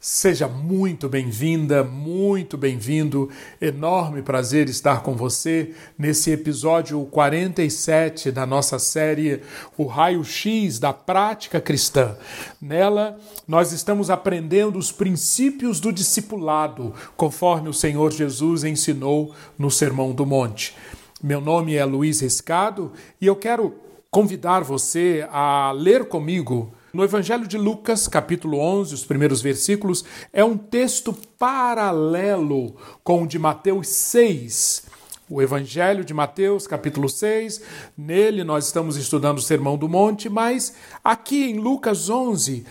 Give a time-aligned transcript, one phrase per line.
[0.00, 3.28] Seja muito bem-vinda, muito bem-vindo.
[3.60, 9.42] Enorme prazer estar com você nesse episódio 47 da nossa série
[9.76, 12.16] O Raio-X da Prática Cristã.
[12.60, 20.12] Nela, nós estamos aprendendo os princípios do discipulado, conforme o Senhor Jesus ensinou no Sermão
[20.12, 20.76] do Monte.
[21.20, 23.74] Meu nome é Luiz Riscado e eu quero
[24.10, 30.42] convidar você a ler comigo no Evangelho de Lucas, capítulo 11, os primeiros versículos, é
[30.42, 34.84] um texto paralelo com o de Mateus 6.
[35.28, 37.60] O Evangelho de Mateus, capítulo 6,
[37.96, 40.72] nele nós estamos estudando o Sermão do Monte, mas
[41.04, 42.64] aqui em Lucas 11,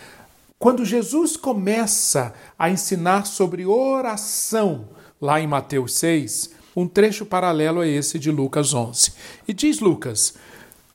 [0.58, 4.90] quando Jesus começa a ensinar sobre oração,
[5.22, 9.14] lá em Mateus 6, um trecho paralelo é esse de Lucas 11.
[9.48, 10.34] E diz Lucas: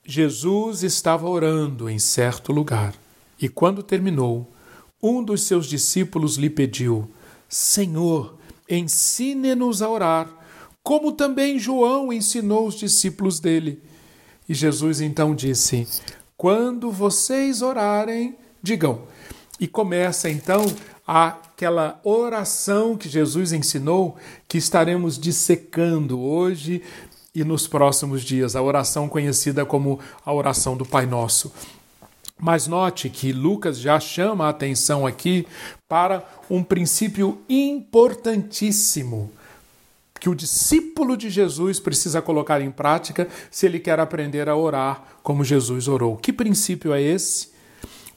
[0.04, 2.92] Jesus estava orando em certo lugar
[3.42, 4.48] e quando terminou,
[5.02, 7.10] um dos seus discípulos lhe pediu:
[7.48, 8.38] Senhor,
[8.70, 10.30] ensine-nos a orar,
[10.80, 13.82] como também João ensinou os discípulos dele.
[14.48, 15.88] E Jesus então disse:
[16.36, 19.02] Quando vocês orarem, digam.
[19.58, 20.64] E começa então
[21.06, 24.16] aquela oração que Jesus ensinou,
[24.48, 26.82] que estaremos dissecando hoje
[27.34, 31.52] e nos próximos dias, a oração conhecida como a oração do Pai Nosso.
[32.44, 35.46] Mas note que Lucas já chama a atenção aqui
[35.88, 39.30] para um princípio importantíssimo
[40.18, 45.04] que o discípulo de Jesus precisa colocar em prática se ele quer aprender a orar
[45.22, 46.16] como Jesus orou.
[46.16, 47.50] Que princípio é esse?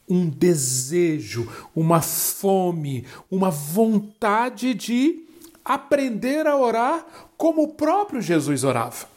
[0.10, 5.24] Um desejo, uma fome, uma vontade de
[5.64, 7.06] aprender a orar
[7.38, 9.08] como o próprio Jesus orava.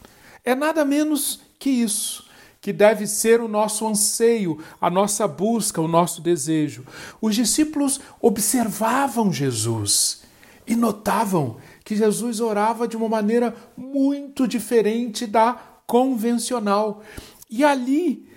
[0.45, 2.28] É nada menos que isso
[2.61, 6.85] que deve ser o nosso anseio, a nossa busca, o nosso desejo.
[7.21, 10.23] Os discípulos observavam Jesus
[10.67, 17.03] e notavam que Jesus orava de uma maneira muito diferente da convencional.
[17.49, 18.29] E ali,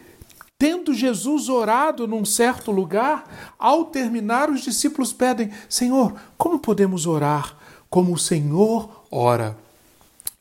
[0.58, 7.58] tendo Jesus orado num certo lugar, ao terminar, os discípulos pedem: Senhor, como podemos orar
[7.90, 9.58] como o Senhor ora?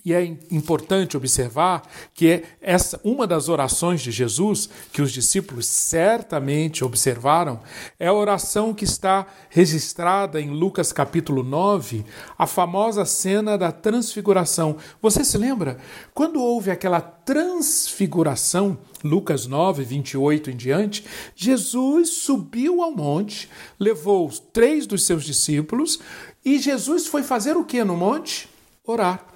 [0.03, 1.83] E é importante observar
[2.15, 7.61] que é essa uma das orações de Jesus que os discípulos certamente observaram
[7.99, 12.05] é a oração que está registrada em Lucas capítulo 9,
[12.39, 14.77] a famosa cena da transfiguração.
[15.03, 15.77] Você se lembra?
[16.15, 21.05] Quando houve aquela transfiguração, Lucas 9, 28 em diante,
[21.37, 26.00] Jesus subiu ao monte, levou três dos seus discípulos
[26.43, 28.49] e Jesus foi fazer o que no monte?
[28.87, 29.30] Orar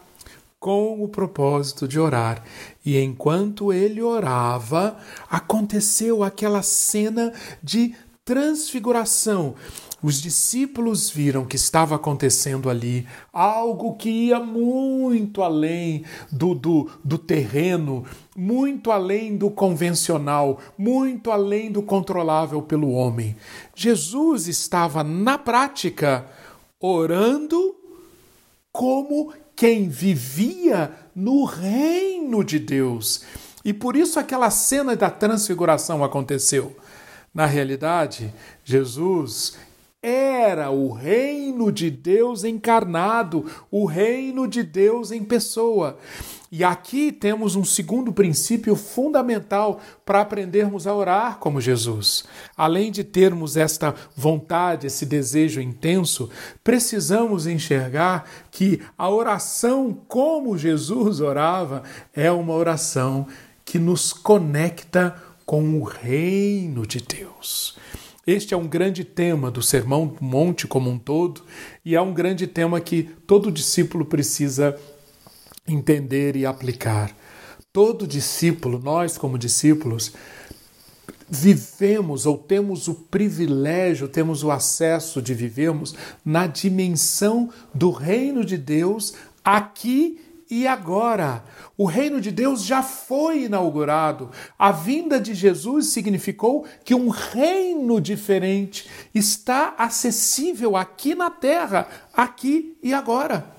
[0.64, 2.42] com o propósito de orar.
[2.86, 4.97] E enquanto ele orava,
[5.28, 7.94] aconteceu aquela cena de
[8.25, 9.56] transfiguração.
[10.03, 17.19] Os discípulos viram que estava acontecendo ali algo que ia muito além do, do, do
[17.19, 23.36] terreno, muito além do convencional, muito além do controlável pelo homem.
[23.74, 26.24] Jesus estava, na prática,
[26.80, 27.76] orando
[28.72, 33.25] como quem vivia no reino de Deus.
[33.65, 36.76] E por isso aquela cena da transfiguração aconteceu.
[37.32, 38.32] Na realidade,
[38.65, 39.56] Jesus
[40.06, 45.97] era o reino de Deus encarnado, o reino de Deus em pessoa.
[46.53, 52.25] E aqui temos um segundo princípio fundamental para aprendermos a orar como Jesus.
[52.54, 56.28] Além de termos esta vontade, esse desejo intenso,
[56.62, 61.82] precisamos enxergar que a oração como Jesus orava
[62.12, 63.26] é uma oração
[63.65, 65.16] que nos conecta
[65.47, 67.78] com o reino de Deus.
[68.26, 71.42] Este é um grande tema do Sermão do Monte como um todo,
[71.84, 74.78] e é um grande tema que todo discípulo precisa
[75.68, 77.14] entender e aplicar.
[77.70, 80.12] Todo discípulo, nós como discípulos,
[81.28, 88.56] vivemos ou temos o privilégio, temos o acesso de vivermos na dimensão do reino de
[88.56, 90.18] Deus aqui
[90.50, 91.44] e agora.
[91.76, 94.30] O reino de Deus já foi inaugurado.
[94.58, 102.76] A vinda de Jesus significou que um reino diferente está acessível aqui na terra, aqui
[102.82, 103.54] e agora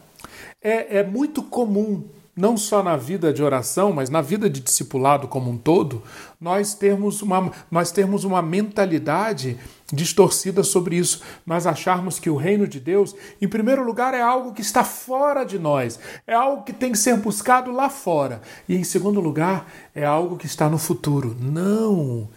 [0.65, 2.03] é, é muito comum,
[2.35, 6.01] não só na vida de oração, mas na vida de discipulado como um todo,
[6.41, 9.59] nós termos uma, nós termos uma mentalidade
[9.93, 11.21] distorcida sobre isso.
[11.45, 15.43] Nós acharmos que o reino de Deus, em primeiro lugar, é algo que está fora
[15.43, 18.41] de nós, é algo que tem que ser buscado lá fora.
[18.67, 21.35] E em segundo lugar, é algo que está no futuro.
[21.39, 22.29] Não!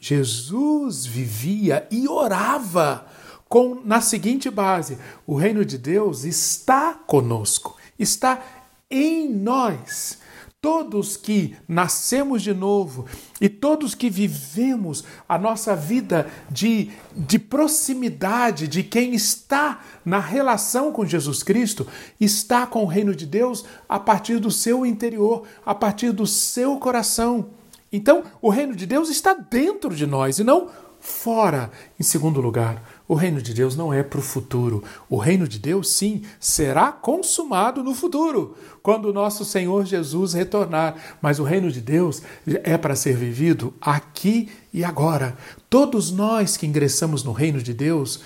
[0.00, 3.06] Jesus vivia e orava
[3.48, 8.42] com na seguinte base: o reino de Deus está conosco, está
[8.90, 10.18] em nós.
[10.64, 13.04] Todos que nascemos de novo
[13.38, 20.90] e todos que vivemos a nossa vida de, de proximidade de quem está na relação
[20.90, 21.86] com Jesus Cristo,
[22.18, 26.78] está com o reino de Deus a partir do seu interior, a partir do seu
[26.78, 27.50] coração.
[27.92, 31.70] Então, o reino de Deus está dentro de nós e não fora.
[32.00, 34.82] Em segundo lugar, o reino de Deus não é para o futuro.
[35.10, 40.96] O reino de Deus, sim, será consumado no futuro, quando o nosso Senhor Jesus retornar.
[41.20, 45.36] Mas o reino de Deus é para ser vivido aqui e agora.
[45.68, 48.20] Todos nós que ingressamos no reino de Deus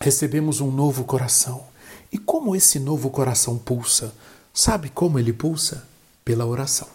[0.00, 1.64] recebemos um novo coração.
[2.10, 4.12] E como esse novo coração pulsa?
[4.52, 5.86] Sabe como ele pulsa?
[6.24, 6.88] Pela oração.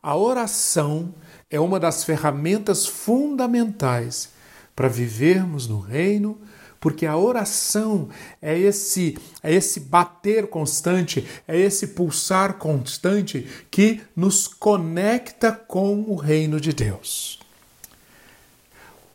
[0.00, 1.12] A oração
[1.50, 4.33] é uma das ferramentas fundamentais
[4.74, 6.38] para vivermos no reino,
[6.80, 8.10] porque a oração
[8.42, 16.14] é esse é esse bater constante, é esse pulsar constante que nos conecta com o
[16.14, 17.40] reino de Deus.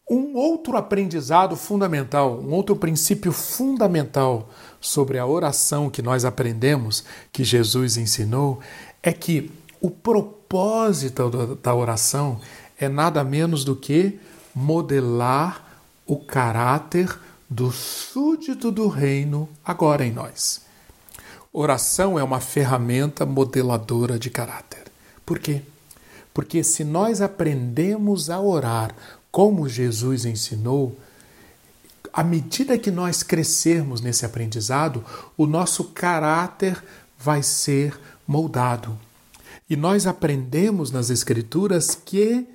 [0.09, 4.49] Um outro aprendizado fundamental, um outro princípio fundamental
[4.81, 8.59] sobre a oração que nós aprendemos, que Jesus ensinou,
[9.03, 11.29] é que o propósito
[11.61, 12.41] da oração
[12.79, 14.19] é nada menos do que
[14.53, 15.65] modelar
[16.05, 17.19] o caráter
[17.49, 20.61] do súdito do reino agora em nós.
[21.51, 24.83] Oração é uma ferramenta modeladora de caráter.
[25.25, 25.63] Por quê?
[26.33, 28.95] Porque se nós aprendemos a orar
[29.31, 30.97] como Jesus ensinou,
[32.13, 35.03] à medida que nós crescermos nesse aprendizado,
[35.37, 36.83] o nosso caráter
[37.17, 38.97] vai ser moldado.
[39.69, 42.47] E nós aprendemos nas Escrituras que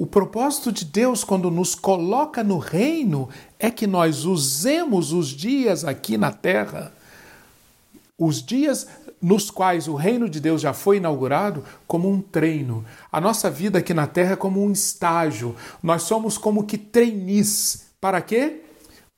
[0.00, 5.84] o propósito de Deus, quando nos coloca no reino, é que nós usemos os dias
[5.84, 6.90] aqui na terra,
[8.16, 8.86] os dias
[9.20, 12.82] nos quais o reino de Deus já foi inaugurado, como um treino.
[13.12, 15.54] A nossa vida aqui na terra é como um estágio.
[15.82, 17.88] Nós somos como que trainees.
[18.00, 18.62] Para quê?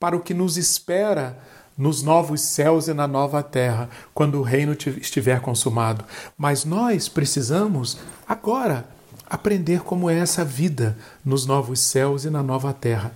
[0.00, 1.38] Para o que nos espera
[1.79, 6.05] nos novos céus e na nova terra, quando o reino estiver consumado.
[6.37, 8.84] Mas nós precisamos agora
[9.32, 10.94] aprender como é essa vida
[11.25, 13.14] nos novos céus e na nova terra.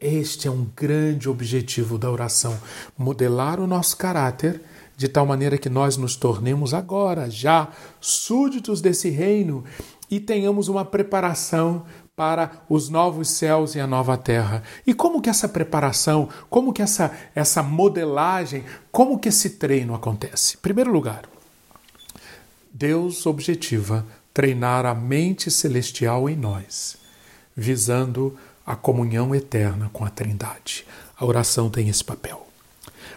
[0.00, 2.58] Este é um grande objetivo da oração:
[2.96, 4.62] modelar o nosso caráter
[4.96, 7.68] de tal maneira que nós nos tornemos agora já
[8.00, 9.62] súditos desse reino
[10.10, 11.84] e tenhamos uma preparação
[12.16, 14.62] para os novos céus e a nova terra.
[14.86, 20.56] E como que essa preparação, como que essa essa modelagem, como que esse treino acontece?
[20.56, 21.24] Em primeiro lugar,
[22.72, 24.06] Deus objetiva
[24.40, 26.96] treinar a mente celestial em nós,
[27.54, 30.86] visando a comunhão eterna com a Trindade.
[31.14, 32.46] A oração tem esse papel.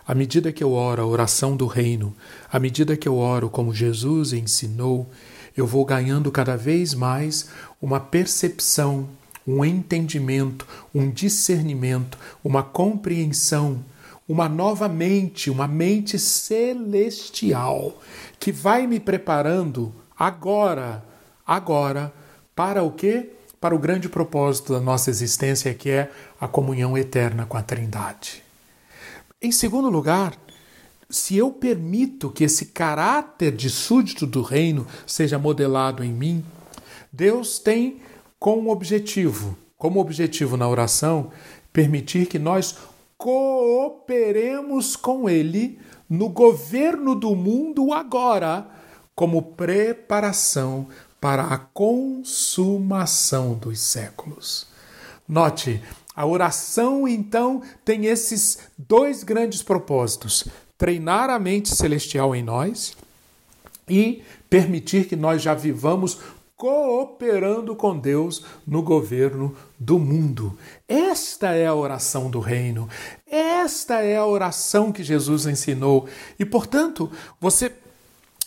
[0.05, 2.13] À medida que eu oro a oração do reino,
[2.51, 5.09] à medida que eu oro como Jesus ensinou,
[5.55, 7.47] eu vou ganhando cada vez mais
[7.81, 9.07] uma percepção,
[9.47, 13.81] um entendimento, um discernimento, uma compreensão,
[14.27, 17.97] uma nova mente, uma mente celestial,
[18.37, 21.12] que vai me preparando agora,
[21.45, 22.13] agora,
[22.55, 23.29] para o quê?
[23.59, 28.43] Para o grande propósito da nossa existência, que é a comunhão eterna com a Trindade.
[29.41, 30.38] Em segundo lugar,
[31.09, 36.43] se eu permito que esse caráter de súdito do reino seja modelado em mim,
[37.12, 38.01] Deus tem
[38.39, 41.31] como objetivo, como objetivo na oração,
[41.71, 42.77] permitir que nós
[43.17, 48.67] cooperemos com Ele no governo do mundo agora,
[49.15, 50.88] como preparação
[51.24, 54.68] para a consumação dos séculos.
[55.25, 55.82] Note,
[56.13, 60.44] a oração então tem esses dois grandes propósitos:
[60.77, 62.98] treinar a mente celestial em nós
[63.88, 66.20] e permitir que nós já vivamos
[66.58, 70.58] cooperando com Deus no governo do mundo.
[70.89, 72.89] Esta é a oração do reino.
[73.25, 76.06] Esta é a oração que Jesus ensinou.
[76.38, 77.72] E, portanto, você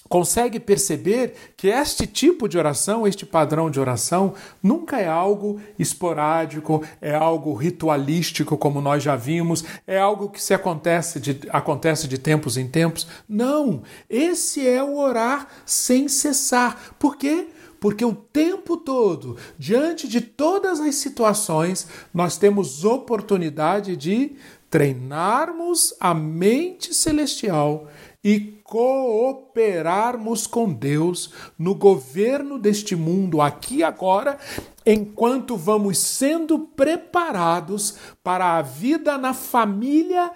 [0.08, 6.82] consegue perceber que este tipo de oração, este padrão de oração, nunca é algo esporádico,
[7.00, 12.18] é algo ritualístico, como nós já vimos, é algo que se acontece de, acontece de
[12.18, 13.06] tempos em tempos.
[13.28, 13.82] Não!
[14.08, 16.94] Esse é o orar sem cessar.
[16.98, 17.48] Por quê?
[17.80, 24.32] Porque o tempo todo, diante de todas as situações, nós temos oportunidade de
[24.70, 27.88] treinarmos a mente celestial
[28.26, 34.36] e cooperarmos com Deus no governo deste mundo aqui e agora,
[34.84, 40.32] enquanto vamos sendo preparados para a vida na família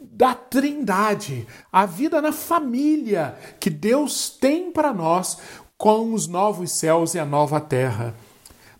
[0.00, 5.38] da Trindade, a vida na família que Deus tem para nós
[5.76, 8.16] com os novos céus e a nova terra.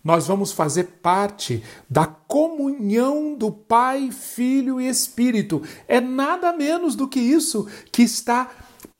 [0.03, 5.61] Nós vamos fazer parte da comunhão do Pai, Filho e Espírito.
[5.87, 8.49] É nada menos do que isso que está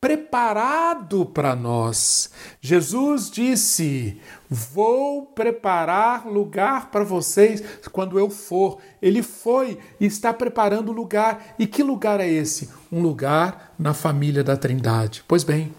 [0.02, 2.30] preparado para nós.
[2.62, 8.80] Jesus disse: Vou preparar lugar para vocês quando eu for.
[9.02, 11.56] Ele foi e está preparando lugar.
[11.60, 12.70] E que lugar é esse?
[12.92, 15.24] Um lugar na família da Trindade.
[15.28, 15.74] Pois bem,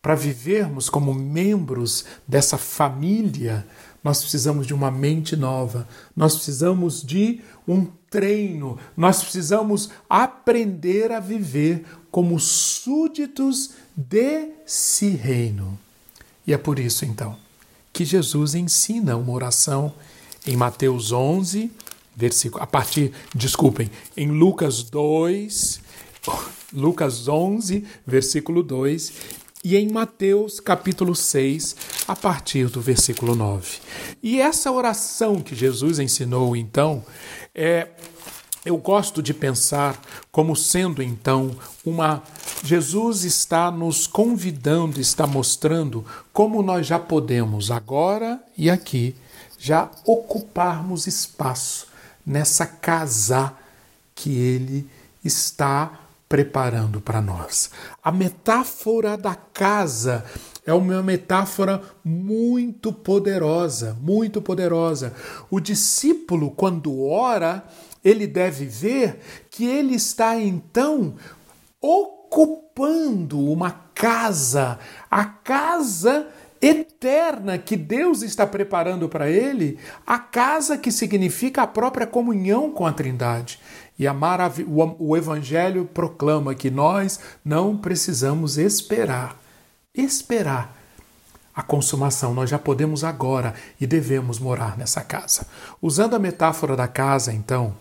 [0.00, 3.66] para vivermos como membros dessa família,
[4.02, 11.20] nós precisamos de uma mente nova, nós precisamos de um treino, nós precisamos aprender a
[11.20, 15.78] viver como súditos desse reino.
[16.46, 17.36] E é por isso, então,
[17.92, 19.92] que Jesus ensina uma oração
[20.46, 21.70] em Mateus 11,
[22.16, 25.80] versículo, a partir, desculpem, em Lucas 2,
[26.72, 29.12] Lucas 11, versículo 2,
[29.62, 31.76] e em Mateus capítulo 6,
[32.08, 33.78] a partir do versículo 9.
[34.22, 37.04] E essa oração que Jesus ensinou, então,
[37.54, 37.88] é
[38.64, 39.98] eu gosto de pensar
[40.30, 42.22] como sendo então uma.
[42.62, 49.14] Jesus está nos convidando, está mostrando como nós já podemos, agora e aqui,
[49.58, 51.86] já ocuparmos espaço
[52.24, 53.52] nessa casa
[54.14, 54.86] que Ele
[55.24, 55.99] está
[56.30, 57.72] preparando para nós.
[58.00, 60.24] A metáfora da casa
[60.64, 65.12] é uma metáfora muito poderosa, muito poderosa.
[65.50, 67.64] O discípulo, quando ora,
[68.04, 69.18] ele deve ver
[69.50, 71.16] que ele está então
[71.80, 74.78] ocupando uma casa,
[75.10, 76.28] a casa
[76.62, 82.86] eterna que Deus está preparando para ele, a casa que significa a própria comunhão com
[82.86, 83.58] a Trindade.
[84.00, 84.64] E a marav
[84.98, 89.38] o Evangelho proclama que nós não precisamos esperar,
[89.94, 90.74] esperar
[91.54, 92.32] a consumação.
[92.32, 95.46] Nós já podemos agora e devemos morar nessa casa.
[95.82, 97.76] Usando a metáfora da casa, então,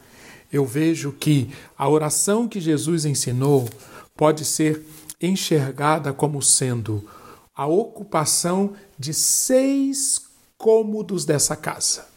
[0.52, 3.70] eu vejo que a oração que Jesus ensinou
[4.18, 4.86] pode ser
[5.22, 7.10] enxergada como sendo
[7.56, 10.20] a ocupação de seis
[10.58, 12.09] cômodos dessa casa.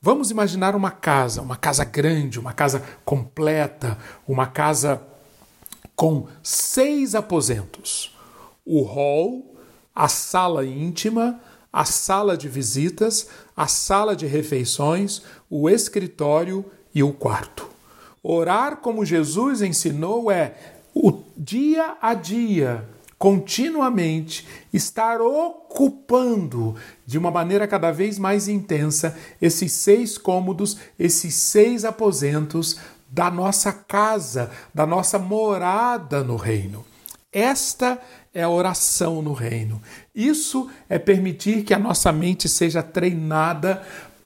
[0.00, 5.02] Vamos imaginar uma casa, uma casa grande, uma casa completa, uma casa
[5.94, 8.14] com seis aposentos:
[8.64, 9.56] o hall,
[9.94, 11.40] a sala íntima,
[11.72, 17.68] a sala de visitas, a sala de refeições, o escritório e o quarto.
[18.22, 20.56] Orar como Jesus ensinou é
[20.94, 29.72] o dia a dia continuamente estar ocupando de uma maneira cada vez mais intensa esses
[29.72, 36.84] seis cômodos, esses seis aposentos da nossa casa, da nossa morada no reino.
[37.32, 38.00] Esta
[38.32, 39.80] é a oração no reino.
[40.14, 43.82] Isso é permitir que a nossa mente seja treinada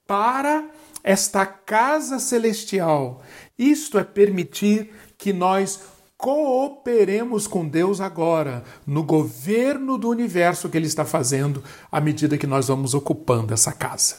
[0.06, 0.64] para
[1.02, 3.22] esta casa celestial.
[3.58, 5.80] Isto é permitir que nós
[6.20, 12.46] cooperemos com Deus agora no governo do universo que Ele está fazendo à medida que
[12.46, 14.16] nós vamos ocupando essa casa.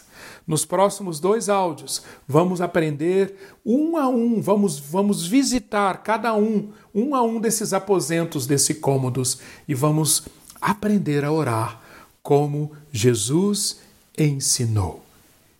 [0.48, 7.14] Nos próximos dois áudios, vamos aprender um a um, vamos, vamos visitar cada um, um
[7.14, 10.24] a um desses aposentos, desses cômodos, e vamos
[10.60, 11.80] aprender a orar
[12.24, 13.80] como Jesus
[14.18, 15.04] ensinou.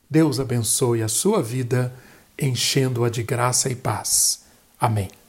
[0.10, 1.94] Deus abençoe a sua vida,
[2.38, 4.42] enchendo-a de graça e paz.
[4.80, 5.21] Amém.